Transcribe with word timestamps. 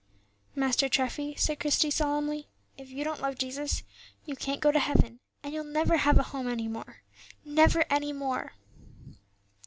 "Master 0.55 0.89
Treffy," 0.89 1.35
said 1.37 1.59
Christie, 1.59 1.91
solemnly, 1.91 2.47
"if 2.75 2.89
you 2.89 3.03
don't 3.03 3.21
love 3.21 3.37
Jesus, 3.37 3.83
you 4.25 4.35
can't 4.35 4.59
go 4.59 4.71
to 4.71 4.79
heaven, 4.79 5.19
and 5.43 5.53
you'll 5.53 5.63
never 5.63 5.97
have 5.97 6.17
a 6.17 6.23
home 6.23 6.47
any 6.47 6.67
more, 6.67 7.03
never 7.45 7.85
any 7.87 8.11
more." 8.11 8.53